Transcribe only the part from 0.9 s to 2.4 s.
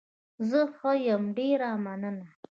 يم، ډېره مننه.